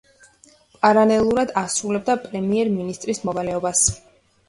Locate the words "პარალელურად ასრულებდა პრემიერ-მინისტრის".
0.85-3.25